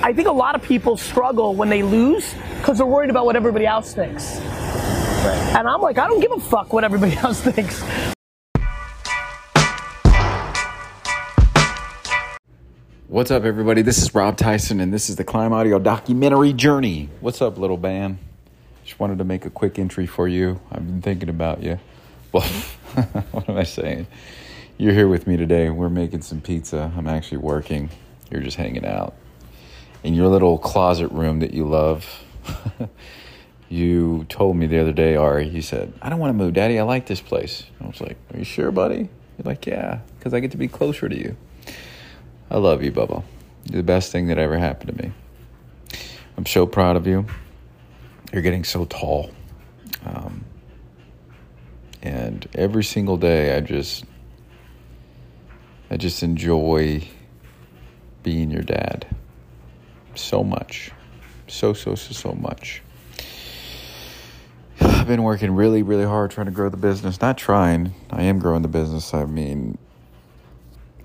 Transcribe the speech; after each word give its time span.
I 0.00 0.12
think 0.12 0.28
a 0.28 0.32
lot 0.32 0.54
of 0.54 0.62
people 0.62 0.96
struggle 0.96 1.56
when 1.56 1.68
they 1.68 1.82
lose 1.82 2.32
because 2.58 2.78
they're 2.78 2.86
worried 2.86 3.10
about 3.10 3.26
what 3.26 3.34
everybody 3.34 3.66
else 3.66 3.94
thinks. 3.94 4.36
Right. 4.36 5.54
And 5.56 5.66
I'm 5.66 5.80
like, 5.80 5.98
I 5.98 6.06
don't 6.06 6.20
give 6.20 6.30
a 6.30 6.38
fuck 6.38 6.72
what 6.72 6.84
everybody 6.84 7.16
else 7.16 7.40
thinks. 7.40 7.82
What's 13.08 13.32
up, 13.32 13.42
everybody? 13.42 13.82
This 13.82 13.98
is 13.98 14.14
Rob 14.14 14.36
Tyson, 14.36 14.78
and 14.78 14.94
this 14.94 15.10
is 15.10 15.16
the 15.16 15.24
Climb 15.24 15.52
Audio 15.52 15.80
documentary 15.80 16.52
journey. 16.52 17.08
What's 17.20 17.42
up, 17.42 17.58
little 17.58 17.76
band? 17.76 18.18
Just 18.84 19.00
wanted 19.00 19.18
to 19.18 19.24
make 19.24 19.46
a 19.46 19.50
quick 19.50 19.80
entry 19.80 20.06
for 20.06 20.28
you. 20.28 20.60
I've 20.70 20.86
been 20.86 21.02
thinking 21.02 21.28
about 21.28 21.60
you. 21.60 21.80
Well, 22.30 22.44
what 23.32 23.48
am 23.48 23.56
I 23.56 23.64
saying? 23.64 24.06
You're 24.76 24.94
here 24.94 25.08
with 25.08 25.26
me 25.26 25.36
today. 25.36 25.70
We're 25.70 25.88
making 25.88 26.22
some 26.22 26.40
pizza. 26.40 26.92
I'm 26.96 27.08
actually 27.08 27.38
working. 27.38 27.90
You're 28.30 28.42
just 28.42 28.56
hanging 28.56 28.86
out 28.86 29.14
in 30.02 30.14
your 30.14 30.28
little 30.28 30.58
closet 30.58 31.08
room 31.08 31.40
that 31.40 31.52
you 31.52 31.66
love. 31.66 32.24
you 33.68 34.24
told 34.28 34.56
me 34.56 34.66
the 34.66 34.78
other 34.78 34.92
day, 34.92 35.16
Ari, 35.16 35.48
you 35.48 35.62
said, 35.62 35.92
I 36.00 36.08
don't 36.08 36.18
want 36.18 36.30
to 36.30 36.34
move, 36.34 36.54
Daddy. 36.54 36.78
I 36.78 36.82
like 36.82 37.06
this 37.06 37.20
place. 37.20 37.64
I 37.82 37.86
was 37.86 38.00
like, 38.00 38.16
Are 38.32 38.38
you 38.38 38.44
sure, 38.44 38.70
buddy? 38.70 39.08
You're 39.36 39.44
like, 39.44 39.66
Yeah, 39.66 40.00
because 40.18 40.34
I 40.34 40.40
get 40.40 40.52
to 40.52 40.56
be 40.56 40.68
closer 40.68 41.08
to 41.08 41.16
you. 41.16 41.36
I 42.50 42.58
love 42.58 42.82
you, 42.82 42.92
Bubba. 42.92 43.22
You're 43.64 43.82
the 43.82 43.82
best 43.82 44.10
thing 44.12 44.28
that 44.28 44.38
ever 44.38 44.58
happened 44.58 44.96
to 44.96 45.04
me. 45.04 45.12
I'm 46.36 46.46
so 46.46 46.66
proud 46.66 46.96
of 46.96 47.06
you. 47.06 47.26
You're 48.32 48.42
getting 48.42 48.64
so 48.64 48.84
tall. 48.84 49.30
Um, 50.06 50.44
and 52.00 52.48
every 52.54 52.84
single 52.84 53.16
day, 53.16 53.56
I 53.56 53.60
just, 53.60 54.04
I 55.90 55.96
just 55.96 56.22
enjoy 56.22 57.06
being 58.22 58.50
your 58.50 58.62
dad 58.62 59.06
so 60.18 60.42
much. 60.42 60.90
So, 61.46 61.72
so, 61.72 61.94
so, 61.94 62.12
so 62.12 62.32
much. 62.32 62.82
I've 64.80 65.06
been 65.06 65.22
working 65.22 65.52
really, 65.52 65.82
really 65.82 66.04
hard 66.04 66.30
trying 66.30 66.46
to 66.46 66.52
grow 66.52 66.68
the 66.68 66.76
business. 66.76 67.20
Not 67.20 67.38
trying, 67.38 67.94
I 68.10 68.22
am 68.22 68.38
growing 68.38 68.62
the 68.62 68.68
business. 68.68 69.14
I 69.14 69.24
mean, 69.24 69.78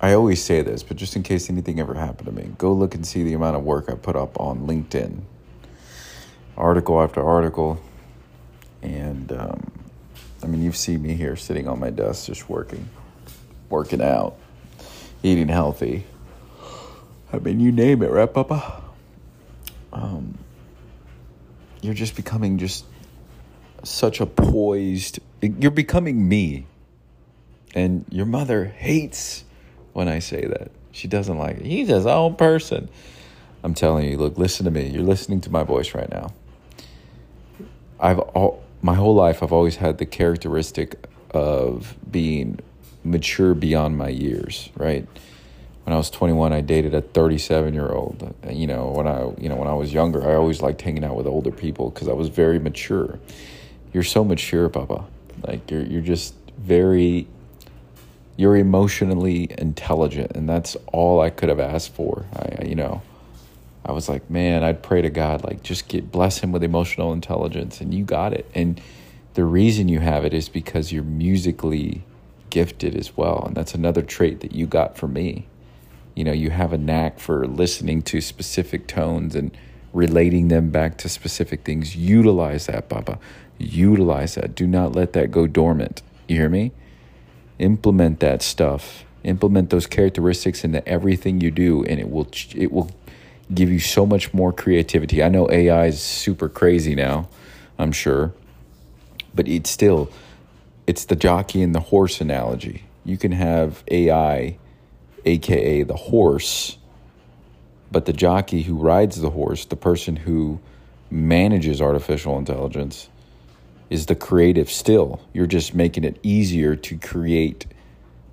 I 0.00 0.14
always 0.14 0.42
say 0.42 0.62
this, 0.62 0.82
but 0.82 0.96
just 0.96 1.14
in 1.14 1.22
case 1.22 1.48
anything 1.48 1.78
ever 1.78 1.94
happened 1.94 2.26
to 2.26 2.32
me, 2.32 2.52
go 2.58 2.72
look 2.72 2.94
and 2.94 3.06
see 3.06 3.22
the 3.22 3.34
amount 3.34 3.56
of 3.56 3.62
work 3.62 3.88
I 3.88 3.94
put 3.94 4.16
up 4.16 4.38
on 4.40 4.66
LinkedIn. 4.66 5.20
Article 6.56 7.00
after 7.00 7.22
article. 7.22 7.80
And, 8.82 9.30
um, 9.32 9.70
I 10.42 10.46
mean, 10.46 10.62
you've 10.62 10.76
seen 10.76 11.02
me 11.02 11.14
here 11.14 11.36
sitting 11.36 11.68
on 11.68 11.78
my 11.78 11.90
desk 11.90 12.26
just 12.26 12.48
working, 12.48 12.88
working 13.68 14.02
out, 14.02 14.34
eating 15.22 15.46
healthy. 15.48 16.04
I 17.32 17.38
mean, 17.38 17.60
you 17.60 17.70
name 17.70 18.02
it, 18.02 18.10
right, 18.10 18.32
Papa? 18.32 18.81
Um, 19.92 20.38
you're 21.80 21.94
just 21.94 22.16
becoming 22.16 22.58
just 22.58 22.84
such 23.84 24.20
a 24.20 24.26
poised 24.26 25.18
you're 25.40 25.72
becoming 25.72 26.28
me. 26.28 26.66
And 27.74 28.04
your 28.10 28.26
mother 28.26 28.66
hates 28.66 29.44
when 29.92 30.08
i 30.08 30.18
say 30.18 30.44
that. 30.44 30.70
She 30.92 31.08
doesn't 31.08 31.38
like 31.38 31.58
it. 31.58 31.66
He's 31.66 31.88
his 31.88 32.06
own 32.06 32.36
person. 32.36 32.88
I'm 33.64 33.74
telling 33.74 34.08
you 34.08 34.18
look 34.18 34.38
listen 34.38 34.64
to 34.64 34.70
me. 34.70 34.88
You're 34.88 35.02
listening 35.02 35.40
to 35.42 35.50
my 35.50 35.64
voice 35.64 35.94
right 35.94 36.10
now. 36.10 36.32
I've 37.98 38.18
all 38.18 38.62
my 38.82 38.94
whole 38.94 39.14
life 39.14 39.42
i've 39.42 39.52
always 39.52 39.76
had 39.76 39.98
the 39.98 40.06
characteristic 40.06 41.06
of 41.30 41.96
being 42.10 42.58
mature 43.04 43.54
beyond 43.54 43.96
my 43.96 44.08
years 44.08 44.68
right 44.76 45.06
when 45.84 45.94
I 45.94 45.96
was 45.96 46.10
21, 46.10 46.52
I 46.52 46.60
dated 46.60 46.94
a 46.94 47.00
37 47.00 47.74
year 47.74 47.88
old. 47.88 48.34
You 48.48 48.66
know, 48.66 48.88
when 48.88 49.06
I 49.06 49.32
you 49.40 49.48
know 49.48 49.56
when 49.56 49.68
I 49.68 49.74
was 49.74 49.92
younger, 49.92 50.28
I 50.28 50.34
always 50.34 50.62
liked 50.62 50.80
hanging 50.82 51.04
out 51.04 51.16
with 51.16 51.26
older 51.26 51.50
people 51.50 51.90
because 51.90 52.08
I 52.08 52.12
was 52.12 52.28
very 52.28 52.58
mature. 52.58 53.18
You're 53.92 54.04
so 54.04 54.24
mature, 54.24 54.68
Papa. 54.68 55.04
Like 55.46 55.70
you're 55.70 55.82
you're 55.82 56.02
just 56.02 56.34
very 56.58 57.26
you're 58.36 58.56
emotionally 58.56 59.48
intelligent, 59.58 60.32
and 60.36 60.48
that's 60.48 60.76
all 60.92 61.20
I 61.20 61.30
could 61.30 61.48
have 61.48 61.60
asked 61.60 61.94
for. 61.94 62.26
I 62.34 62.64
you 62.64 62.74
know. 62.74 63.02
I 63.84 63.90
was 63.90 64.08
like, 64.08 64.30
man, 64.30 64.62
I'd 64.62 64.80
pray 64.80 65.02
to 65.02 65.10
God, 65.10 65.42
like, 65.42 65.64
just 65.64 65.88
get 65.88 66.12
bless 66.12 66.38
him 66.38 66.52
with 66.52 66.62
emotional 66.62 67.12
intelligence, 67.12 67.80
and 67.80 67.92
you 67.92 68.04
got 68.04 68.32
it. 68.32 68.48
And 68.54 68.80
the 69.34 69.44
reason 69.44 69.88
you 69.88 69.98
have 69.98 70.24
it 70.24 70.32
is 70.32 70.48
because 70.48 70.92
you're 70.92 71.02
musically 71.02 72.04
gifted 72.48 72.94
as 72.94 73.16
well, 73.16 73.42
and 73.44 73.56
that's 73.56 73.74
another 73.74 74.02
trait 74.02 74.38
that 74.42 74.52
you 74.52 74.66
got 74.68 74.96
from 74.96 75.14
me 75.14 75.48
you 76.14 76.24
know 76.24 76.32
you 76.32 76.50
have 76.50 76.72
a 76.72 76.78
knack 76.78 77.18
for 77.18 77.46
listening 77.46 78.02
to 78.02 78.20
specific 78.20 78.86
tones 78.86 79.34
and 79.34 79.56
relating 79.92 80.48
them 80.48 80.70
back 80.70 80.96
to 80.98 81.08
specific 81.08 81.64
things. 81.64 81.96
Utilize 81.96 82.66
that 82.66 82.88
baba 82.88 83.18
utilize 83.58 84.34
that. 84.34 84.54
Do 84.54 84.66
not 84.66 84.92
let 84.92 85.12
that 85.12 85.30
go 85.30 85.46
dormant. 85.46 86.02
You 86.28 86.36
hear 86.36 86.48
me? 86.48 86.72
Implement 87.58 88.20
that 88.20 88.42
stuff. 88.42 89.04
Implement 89.24 89.70
those 89.70 89.86
characteristics 89.86 90.64
into 90.64 90.86
everything 90.88 91.40
you 91.40 91.50
do 91.50 91.84
and 91.84 92.00
it 92.00 92.10
will 92.10 92.28
it 92.56 92.72
will 92.72 92.90
give 93.54 93.70
you 93.70 93.78
so 93.78 94.04
much 94.04 94.32
more 94.34 94.52
creativity. 94.52 95.22
I 95.22 95.28
know 95.28 95.50
ai 95.50 95.86
is 95.86 96.00
super 96.00 96.48
crazy 96.48 96.94
now 96.94 97.28
i'm 97.78 97.92
sure 97.92 98.32
but 99.34 99.48
it's 99.48 99.70
still 99.70 100.10
it's 100.86 101.04
the 101.04 101.16
jockey 101.16 101.62
and 101.62 101.74
the 101.74 101.80
horse 101.80 102.20
analogy. 102.20 102.84
You 103.04 103.16
can 103.16 103.32
have 103.32 103.84
ai 103.90 104.58
aka 105.24 105.82
the 105.82 105.96
horse, 105.96 106.78
but 107.90 108.06
the 108.06 108.12
jockey 108.12 108.62
who 108.62 108.76
rides 108.76 109.20
the 109.20 109.30
horse, 109.30 109.64
the 109.64 109.76
person 109.76 110.16
who 110.16 110.60
manages 111.10 111.80
artificial 111.80 112.38
intelligence, 112.38 113.08
is 113.90 114.06
the 114.06 114.14
creative 114.14 114.70
still. 114.70 115.20
You're 115.32 115.46
just 115.46 115.74
making 115.74 116.04
it 116.04 116.18
easier 116.22 116.74
to 116.76 116.96
create 116.96 117.66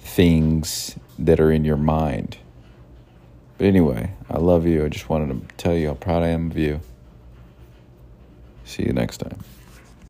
things 0.00 0.96
that 1.18 1.38
are 1.40 1.52
in 1.52 1.64
your 1.64 1.76
mind. 1.76 2.36
But 3.56 3.68
anyway, 3.68 4.10
I 4.28 4.38
love 4.38 4.66
you. 4.66 4.84
I 4.84 4.88
just 4.88 5.08
wanted 5.08 5.48
to 5.48 5.54
tell 5.56 5.74
you 5.74 5.88
how 5.88 5.94
proud 5.94 6.22
I 6.24 6.28
am 6.28 6.50
of 6.50 6.58
you. 6.58 6.80
See 8.64 8.82
you 8.82 8.92
next 8.92 9.18
time. 9.18 9.38